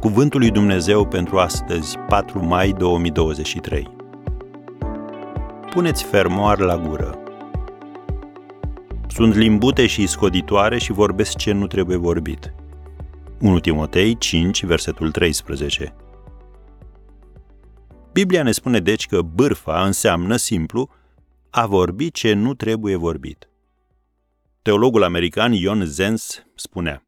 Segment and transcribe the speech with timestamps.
[0.00, 3.96] Cuvântul lui Dumnezeu pentru astăzi, 4 mai 2023.
[5.70, 7.18] Puneți fermoar la gură.
[9.08, 12.54] Sunt limbute și scoditoare și vorbesc ce nu trebuie vorbit.
[13.40, 15.94] 1 Timotei 5, versetul 13.
[18.12, 20.90] Biblia ne spune deci că bârfa înseamnă simplu
[21.50, 23.48] a vorbi ce nu trebuie vorbit.
[24.62, 27.07] Teologul american Ion Zenz spunea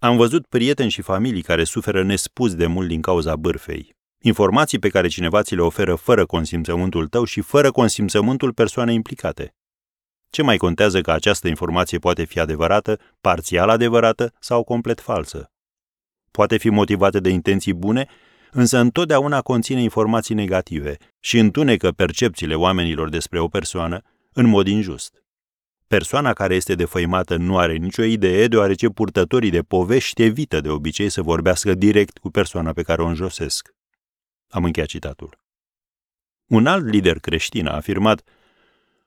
[0.00, 3.96] Am văzut prieteni și familii care suferă nespus de mult din cauza bârfei.
[4.20, 9.54] Informații pe care cineva ți le oferă fără consimțământul tău și fără consimțământul persoanei implicate.
[10.30, 15.52] Ce mai contează că această informație poate fi adevărată, parțial adevărată sau complet falsă?
[16.30, 18.06] Poate fi motivată de intenții bune,
[18.50, 25.22] însă întotdeauna conține informații negative și întunecă percepțiile oamenilor despre o persoană în mod injust.
[25.88, 31.08] Persoana care este defăimată nu are nicio idee, deoarece purtătorii de povești evită de obicei
[31.08, 33.74] să vorbească direct cu persoana pe care o înjosesc.
[34.48, 35.38] Am încheiat citatul.
[36.46, 38.22] Un alt lider creștin a afirmat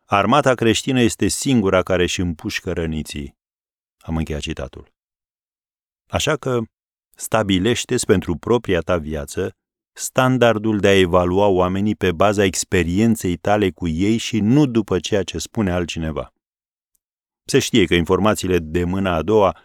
[0.05, 3.38] Armata creștină este singura care își împușcă răniții.
[3.97, 4.93] Am încheiat citatul.
[6.07, 6.61] Așa că
[7.16, 9.55] stabilește pentru propria ta viață
[9.93, 15.23] standardul de a evalua oamenii pe baza experienței tale cu ei și nu după ceea
[15.23, 16.33] ce spune altcineva.
[17.52, 19.57] Se știe că informațiile de mâna a doua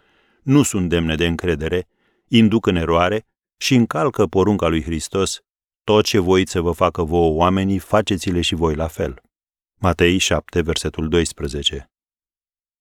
[0.43, 1.89] nu sunt demne de încredere,
[2.29, 5.41] induc în eroare și încalcă porunca lui Hristos,
[5.85, 9.23] tot ce voiți să vă facă vouă oamenii, faceți-le și voi la fel.
[9.75, 11.91] Matei 7, versetul 12.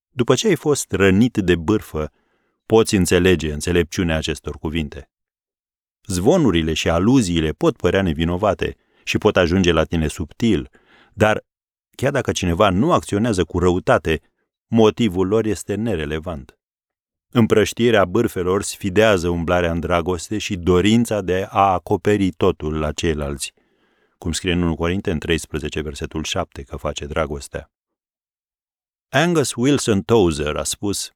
[0.10, 2.12] După ce ai fost rănit de bârfă,
[2.66, 5.10] poți înțelege înțelepciunea acestor cuvinte.
[6.06, 10.70] Zvonurile și aluziile pot părea nevinovate și pot ajunge la tine subtil,
[11.14, 11.44] dar
[11.96, 14.22] chiar dacă cineva nu acționează cu răutate,
[14.68, 16.58] motivul lor este nerelevant.
[17.32, 23.54] Împrăștirea bârfelor sfidează umblarea în dragoste și dorința de a acoperi totul la ceilalți,
[24.18, 27.72] cum scrie în 1 Corinteni 13, versetul 7, că face dragostea.
[29.10, 31.12] Angus Wilson Tozer a spus,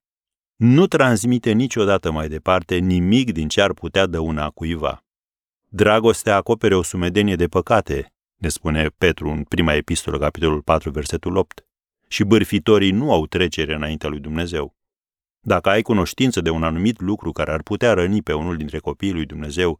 [0.56, 5.04] nu transmite niciodată mai departe nimic din ce ar putea dăuna cuiva.
[5.70, 11.36] Dragostea acopere o sumedenie de păcate, ne spune Petru în prima epistolă, capitolul 4, versetul
[11.36, 11.66] 8,
[12.10, 14.76] și bârfitorii nu au trecere înaintea lui Dumnezeu.
[15.40, 19.14] Dacă ai cunoștință de un anumit lucru care ar putea răni pe unul dintre copiii
[19.14, 19.80] lui Dumnezeu,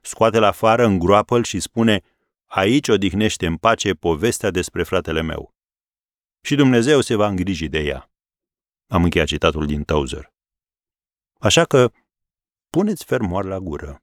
[0.00, 2.00] scoate-l afară, îngroapă-l și spune,
[2.44, 5.54] aici odihnește în pace povestea despre fratele meu.
[6.40, 8.10] Și Dumnezeu se va îngriji de ea.
[8.86, 10.32] Am încheiat citatul din Tauzer.
[11.38, 11.90] Așa că,
[12.70, 14.02] puneți fermoar la gură.